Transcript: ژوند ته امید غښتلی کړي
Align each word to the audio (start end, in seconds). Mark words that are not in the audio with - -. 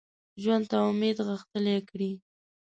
ژوند 0.41 0.65
ته 0.69 0.77
امید 0.89 1.17
غښتلی 1.27 1.77
کړي 1.89 2.11